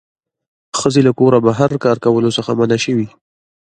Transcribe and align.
ښځې 0.79 1.01
له 1.07 1.11
کوره 1.17 1.39
بهر 1.45 1.71
کار 1.83 1.97
کولو 2.05 2.29
څخه 2.37 2.51
منع 2.59 2.77
شوې 2.85 3.07